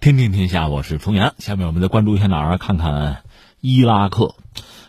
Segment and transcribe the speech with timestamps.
[0.00, 1.34] 天天天下，我是重阳。
[1.36, 2.56] 下面我们再关注一下哪儿？
[2.56, 3.22] 看看
[3.60, 4.34] 伊拉克。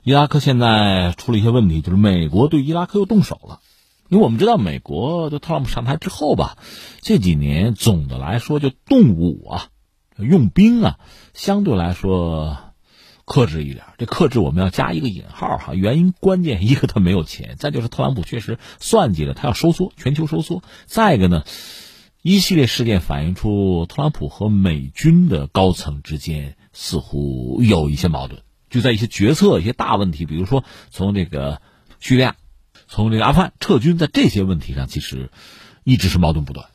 [0.04, 3.60] 伊拉克现在出了一些问题，就是美国对伊拉克又动手了。
[4.08, 6.56] 因为我们知道，美国就特朗普上台之后吧，
[7.02, 9.68] 这几年总的来说就动武啊、
[10.16, 10.98] 用兵啊，
[11.34, 12.58] 相对来说
[13.26, 13.84] 克制一点。
[13.98, 20.64] 这克制我们要加一个引号哈，原因关键一个他没有钱，再就是特朗普确实算计了，他要收缩，全球收缩。
[20.86, 21.44] 再一个呢。
[22.24, 31.64] 一系列事件反映出特朗普和美军的高层之间似乎有一些矛盾，就在一些决策、一些大问题，比如说从这个
[32.00, 32.36] 叙利亚、
[32.88, 35.32] 从这个阿富汗撤军，在这些问题上其实
[35.84, 36.68] 一直是矛盾不断。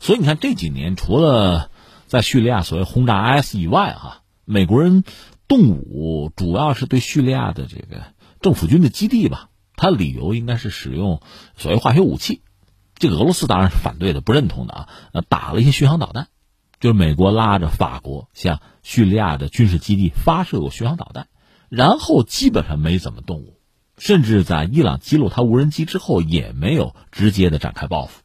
[0.00, 1.70] 所以你看这几年，除了
[2.08, 5.04] 在叙利亚所谓轰炸 IS 以外，哈，美国人
[5.46, 8.06] 动武主要是对叙利亚的这个
[8.40, 11.22] 政府军的基地吧，他理由应该是使用
[11.56, 12.40] 所谓化学武器。
[13.00, 14.88] 这个俄罗斯当然是反对的，不认同的啊。
[15.12, 16.28] 呃，打了一些巡航导弹，
[16.78, 21.26] 就是美国拉着法国向叙利亚的军事基地发射过巡航导弹，
[21.70, 23.58] 然后基本上没怎么动武，
[23.96, 28.20] 甚至在伊朗击落他无人机之后，也没有直接的展开报复，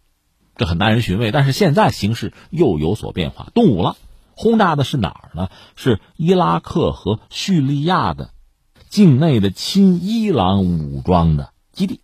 [0.58, 1.31] 这很耐人寻味。
[1.31, 3.95] 但是现在形势又有所变化，动武了，
[4.35, 5.50] 轰炸的是哪儿呢？
[5.78, 8.31] 是伊拉克和叙利亚的
[8.89, 12.02] 境内的亲伊朗武装的基地，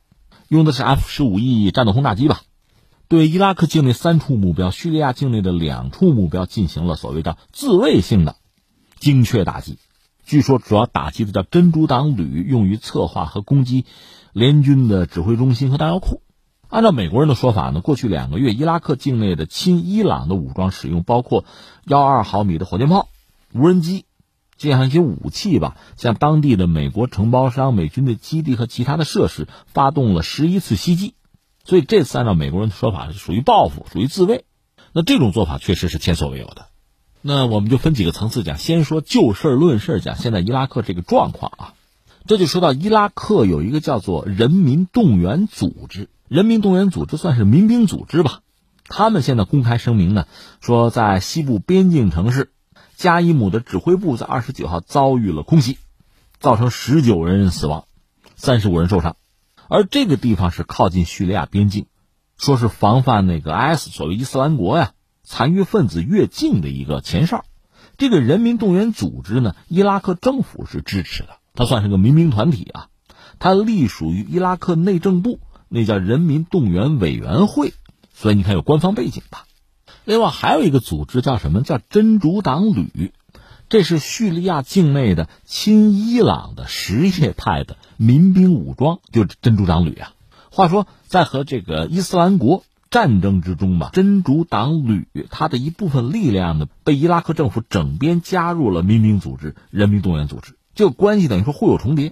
[0.47, 2.43] 用的是 F 十五 E 战斗轰炸机吧。
[3.11, 8.37] 对伊拉克境内三处目标、叙利亚境内的两处目标进行了所谓的自卫性的
[8.99, 9.79] 精确打击。
[10.25, 13.83] 据说主要打击的叫珍珠党旅，用于策划和攻击
[14.31, 16.21] 联军的指挥中心和弹药库。
[16.69, 21.43] 按照美国人的说法呢，过去两个月伊拉克境内的亲伊朗的武装使用包括
[21.83, 23.09] 幺二毫米的火箭炮、
[23.51, 24.05] 无人机
[24.55, 31.13] 这样一些武器吧，向当地的美国承包商、美军的基地和其他的设施发动了十一次袭击。
[31.63, 34.45] 所以这次按照美国人的说法是属于报复，属于自卫。
[34.93, 36.67] 那这种做法确实是前所未有的。
[37.21, 41.73] 那我们就分几个层次讲，先说就事论事讲现在伊拉克这个状况啊。
[42.27, 48.41] 这就说到伊拉克有一个叫做人民动员组织，人民动员组织算是民兵组织吧。
[48.85, 50.25] 他们现在公开声明呢，
[50.59, 52.51] 说在西部边境城市
[52.95, 55.77] 加伊姆的指挥部在二十九号遭遇了空袭，
[56.39, 57.85] 造成十九人死亡，
[58.35, 59.15] 三十五人受伤。
[59.73, 61.85] 而这个地方是靠近叙利亚边境，
[62.35, 64.91] 说是防范那个 IS 所谓伊斯兰国呀
[65.23, 67.45] 残余分子越境的一个前哨。
[67.97, 72.89] 这个人民动员组织呢，伊拉克政府是支持的，它算是个民兵团体啊。
[73.39, 75.39] 它隶属于伊拉克内政部，
[75.69, 77.73] 那叫人民动员委员会，
[78.13, 79.45] 所以你看有官方背景吧。
[80.03, 81.61] 另外还有一个组织叫什么？
[81.61, 83.13] 叫真主党旅。
[83.71, 90.11] 这是叙利亚境内的亲伊朗的什叶派的民兵武装，就是真主党旅啊。
[90.51, 102.11] 话说，在和这个伊斯兰国战争之中吧，真主党旅它的一部分力量呢，被伊拉克政府整编加入了民兵组织人民动员组织，这个关系等于说互有重叠。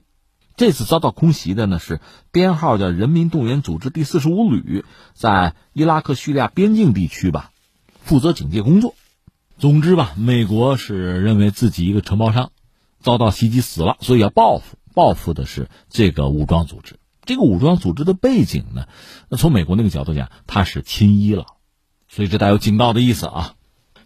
[0.56, 2.00] 这次遭到空袭的呢是
[2.31, 7.52] 编号叫人民动员组织第四十五旅，在伊拉克叙利亚边境地区吧，
[8.02, 8.96] 负责警戒工作。
[9.59, 12.52] 总之吧，美国是认为自己一个承包商
[13.02, 14.78] 遭到袭击死了，所以要报复。
[14.94, 16.96] 报复的是这个武装组织。
[17.25, 18.86] 这个武装组织的背景呢，
[19.28, 21.46] 那从美国那个角度讲，他是亲伊朗，
[22.08, 23.56] 所以这带有警告的意思啊。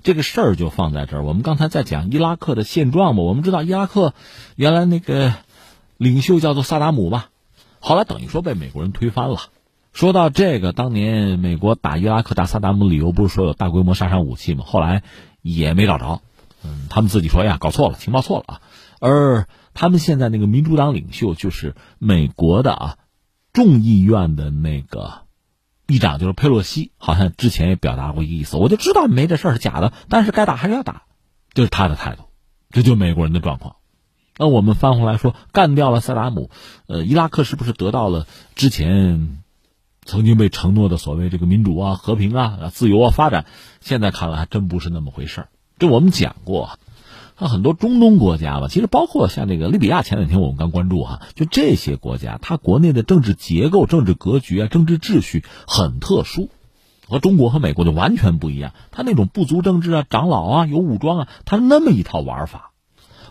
[0.01, 1.23] 这个事儿就放在这儿。
[1.23, 4.15] 我们刚才在讲伊拉克的现状嘛，我们知道伊拉克
[4.55, 5.33] 原来那个
[5.97, 7.29] 领袖叫做萨达姆吧，
[7.79, 9.37] 后来等于说被美国人推翻了。
[9.93, 14.63] 说到这个，当年美国打伊拉克打萨达姆，理由不是说有大规模杀伤武器吗？
[14.65, 15.03] 后来。
[15.43, 16.21] 也没找着，
[16.63, 18.61] 嗯，他们自己说呀，搞错了，情报错了啊。
[18.99, 22.97] 而他们现在那个民主党领袖就是美国的啊，
[23.51, 25.25] 众议院的那个
[25.85, 31.03] 议长，就是佩洛西，好像之前也表达过意思，我就知道没这事儿是假的，但是该打还是要打，
[31.53, 32.23] 这是他的态度，
[32.71, 33.75] 这就美国人的状况。
[34.37, 36.49] 那我们翻回来说，干掉了萨达姆，
[36.87, 38.25] 呃，伊拉克是不是得到了
[38.55, 39.42] 之前？
[40.05, 43.45] 曾经被承诺的所谓这个民主啊、和平啊、自由啊、发展，
[43.81, 45.47] 现在看来还真不是那么回事儿。
[45.79, 46.63] 这我们讲过，
[47.35, 56.49] 啊很多中东国家吧，其实包括像这个利比亚，前两天我们刚关注哈，就这些国家，它国内的政治结构、政治格局啊、政治秩序很特殊，
[57.07, 58.73] 和中国和美国就完全不一样。
[58.91, 62.72] 它那种部族政治啊、长老啊、有武装啊，它那么一套玩法。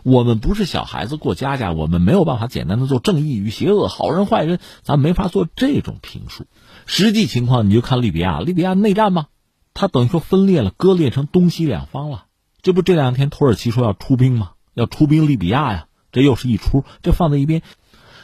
[0.03, 6.47] 我们不是小孩子过家家，我们没有办法简单的做正义与邪恶、好人坏人，咱没法做这种评述。
[6.87, 9.27] 实际情况你就看利比亚，利比亚内战吗？
[9.75, 12.25] 它等于说分裂了，割裂成东西两方了。
[12.61, 14.51] 这不这两天土耳其说要出兵吗？
[14.75, 16.85] 要出兵利比亚呀，这又是一出。
[17.03, 17.63] 这放在一边，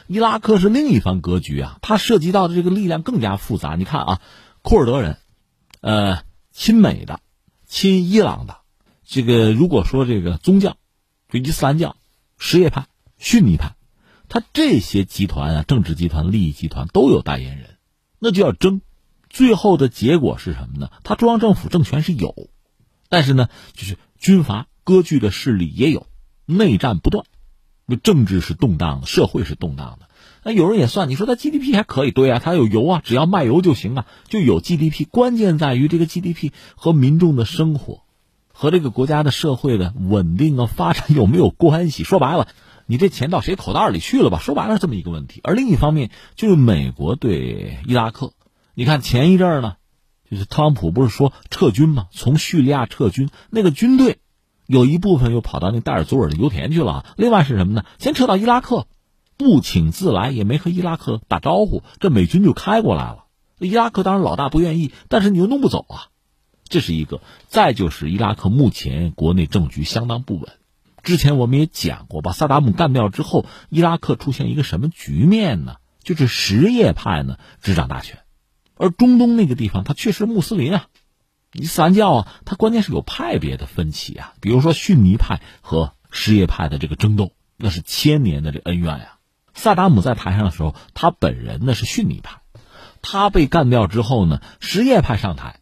[0.07, 3.75] 伊拉克是另一番格局啊，它涉及到的这个力量更加复杂。
[3.75, 4.21] 你看啊，
[4.61, 5.17] 库尔德人，
[5.81, 7.19] 呃，亲美的，
[7.65, 8.57] 亲伊朗的，
[9.05, 10.77] 这个如果说这个宗教，
[11.29, 11.95] 就伊斯兰教、
[12.37, 12.87] 什叶派、
[13.17, 13.75] 逊尼派，
[14.27, 17.77] 他这些集团啊、政治集团、利益集团都有代言人，
[18.19, 18.81] 那就要争。
[19.29, 20.89] 最后的结果是什么呢？
[21.03, 22.49] 他中央政府政权是有，
[23.09, 26.07] 但是呢，就是军阀割据的势力也有，
[26.47, 27.25] 内战不断，
[27.85, 30.09] 那政治是动荡的，社会是动荡的。
[30.43, 35.05] 那有人也算，你说他 GDP 还可以，对啊，他有油啊，只要卖油就行啊，就有 GDP。
[35.05, 38.03] 关键在于这个 GDP 和民众的生活，
[38.59, 42.03] 和这个国家的社会的稳定啊发展有没有关系？
[42.03, 42.49] 说白了，
[42.87, 44.37] 你这钱到谁口袋里去了吧？
[44.37, 45.39] 说白了这么一个问题。
[45.45, 48.33] 而另一方面，就是美国对伊拉克。
[48.73, 49.75] 你看前一阵儿呢，
[50.29, 52.07] 就是特朗普不是说撤军吗？
[52.11, 54.19] 从叙利亚撤军，那个军队
[54.65, 57.05] 有一部分又跑到那戴尔祖尔的油田去了。
[57.15, 57.85] 另外是什么呢？
[57.97, 58.87] 先撤到伊拉克，
[59.37, 63.23] 不请自来，也没和伊拉克打招呼，这美军就开过来了。
[63.57, 66.11] 伊拉克当然老大不愿意，但是你又弄不走啊，
[66.69, 67.21] 这是一个。
[67.47, 70.49] 再就是伊拉克目前国内政局相当不稳，
[71.03, 75.75] 之前我们也讲过，把萨达姆干掉之后，伊拉克出现一个什么局面呢？
[76.03, 78.19] 就是什叶派呢执掌大权。
[78.75, 80.87] 而中东那个地方，它确实穆斯林啊，
[81.51, 84.33] 伊斯兰教啊，它关键是有派别的分歧啊。
[84.39, 89.17] 比如说逊尼派和什叶派的这个争斗，那是千年的这恩怨呀。
[89.53, 92.39] 萨达姆在台上的时候，他本人呢是逊尼派，
[93.01, 95.59] 他被干掉之后呢，什叶派上台，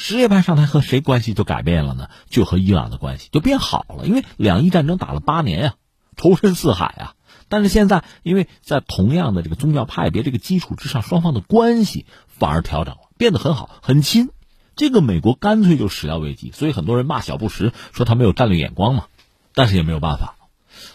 [0.00, 2.08] 什叶派上台和谁关系就改变了呢？
[2.30, 5.74] 就和伊朗的关系就变好了，因为两伊战争打了八年呀，
[6.16, 7.14] 仇深似海啊。
[7.50, 14.30] 但是现在，因为在同样的这个宗教派别这个基础之上，双方的关系反而调整了，变得很好，很亲。
[14.74, 19.04] 这个美国干脆就始料未及，所以很多人骂小布什说他没有战略眼光嘛。
[19.52, 20.36] 但是也没有办法。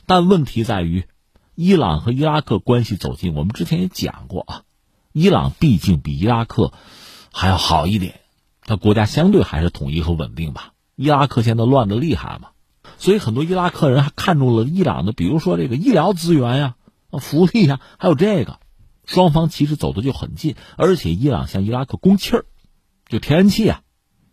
[0.08, 1.06] 但问题在于，
[1.54, 4.62] 伊朗和伊拉克关系走近，我们之前也讲过啊，
[5.12, 6.74] 伊朗毕竟比伊拉克
[7.32, 8.20] 还要好一点，
[8.66, 10.74] 他国家相对还是统一和稳定吧。
[10.96, 12.50] 伊拉克现在乱的厉害嘛。
[12.98, 16.76] 所以很多伊拉克人还看中了伊朗的，比如说这个医疗资源呀、
[17.20, 18.60] 福利呀，还有这个，
[19.06, 22.46] 双方其实走的就很近，而且伊朗向伊拉克供气儿，
[23.10, 23.82] 就天然气啊，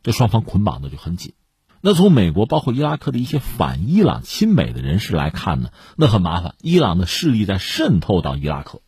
[0.03, 1.33] 这双方捆绑的就很紧。
[1.81, 8.83] 那从美国包括伊拉克的一些反伊朗亲美的人士来看呢，那很麻烦，伊朗的势力在渗透到伊拉克，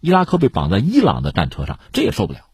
[0.00, 2.47] 伊拉克被绑在伊朗的战车上，这也受不了。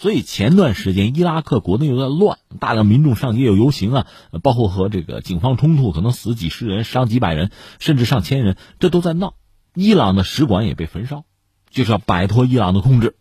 [0.00, 4.06] 所以前段时间伊拉克国内有点乱，大量民众上街有游行啊，
[4.44, 7.50] 包括和这个警方冲突，可能死几十人，伤几百人，
[7.80, 9.34] 甚至上千人，这都在闹。
[9.74, 11.24] 伊朗的使馆也被焚烧，
[11.68, 13.16] 就是要摆脱伊朗的控制，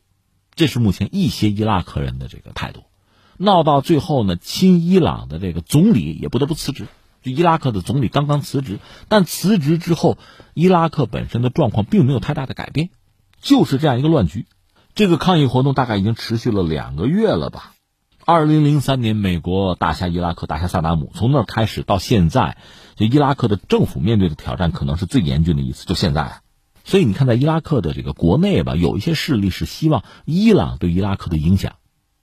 [0.54, 2.84] 这是目前一些伊拉克人的这个态度。
[3.38, 6.86] 闹到最后呢，亲伊朗的这个总理也不得不辞职，
[7.24, 8.78] 就伊拉克的总理刚刚辞职，
[9.08, 10.20] 但辞职之后，
[10.54, 12.92] 伊拉克本身的状况并没有太大的改变，
[13.42, 14.46] 就是这样一个乱局。
[14.98, 17.74] 这个抗议活动大概已经持续了两个月了吧？
[18.26, 22.58] 二零零三年，美国打下伊拉克，打下萨达姆，从那儿开始到现在，
[22.96, 25.86] 就伊拉克的政府面对的挑战可能是最严峻的一次。
[25.86, 26.42] 就现在，
[26.84, 31.76] 所以你看，在伊拉克的这个国内吧，有一些势力是希望伊朗对伊拉克的影响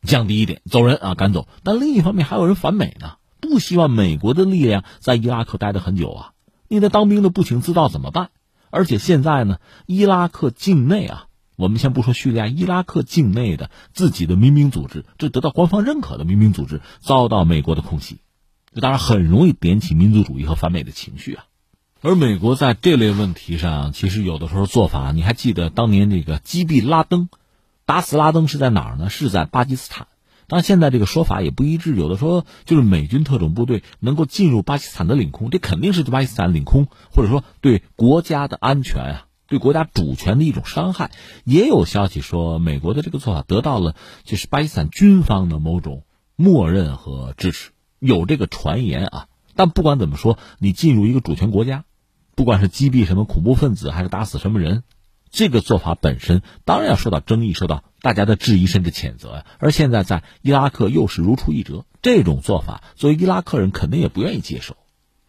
[0.03, 1.47] 降低一点，走人啊，赶走。
[1.63, 6.33] 但另一方面，还有人反美呢，不希望美国的力量在伊拉克待得很久啊。
[6.67, 8.31] 你那当兵的不请自到怎么办？
[8.71, 11.27] 而且现在呢，伊拉克境内啊。
[11.57, 18.19] 我们先不说叙利亚、伊拉克境内的自己的民兵组织，这得到官方认可的民兵组织遭到美国的空袭，
[18.75, 21.45] 这当然很容易点起民族主义和反美的情绪啊。
[22.01, 27.29] 而美国在这类问题上，其实有的时候做法，你还记得当年这个击毙拉登、
[27.87, 29.09] 打死拉登是在哪儿呢？
[29.09, 30.09] 是在巴基斯坦。
[30.47, 39.27] 当然现在这个说法也不一致，有的说就是美军特种部队能够进入巴基斯坦的领空，这肯定是巴基斯坦领空，或者说对国家的安全啊。
[39.55, 41.13] 对国家主权的一种伤害，
[41.45, 43.95] 也有消息说，美国的这个做法得到了
[44.25, 46.03] 就是巴基斯坦军方的某种
[46.35, 47.71] 默认和支持，
[48.01, 49.29] 有这个传言啊。
[49.55, 51.85] 但不管怎么说，你进入一个主权国家，
[52.35, 54.83] 不管是击毙什么恐怖分子，还是打死什么人，
[55.31, 59.47] 这个做法本身当然要受到争议，受到大家的质疑甚至谴责呀。
[59.61, 64.77] 而现在在伊拉克又是如出一辙，这种做法作为伊拉克人肯定也不愿意接受。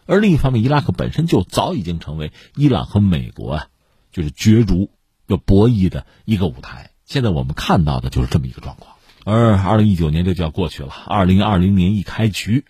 [0.07, 3.67] 而另一方面，伊拉克本身就早已经成为伊朗和美国啊。
[4.15, 4.91] 就是角逐、
[5.27, 6.91] 要博弈的一个舞台。
[7.03, 8.95] 现在我们看到的就是这么一个状况。
[9.25, 12.63] 而二零一九年这就要过去了，二零二零年一开局，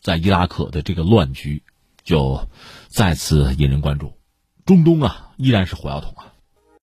[0.00, 1.64] 在伊拉克的这个乱局
[2.04, 2.46] 就
[2.86, 4.12] 再次引人关注。
[4.64, 6.31] 中东啊，依然是火药桶啊。